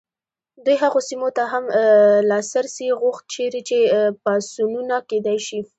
[0.65, 1.63] دوی هغو سیمو ته هم
[2.29, 3.77] لاسرسی غوښت چیرې چې
[4.23, 5.59] پاڅونونه کېدای شي.